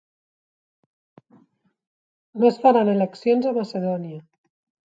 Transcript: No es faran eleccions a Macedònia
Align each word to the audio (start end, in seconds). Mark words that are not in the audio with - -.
No 2.41 2.51
es 2.51 2.59
faran 2.65 2.93
eleccions 2.97 3.49
a 3.51 3.55
Macedònia 3.63 4.21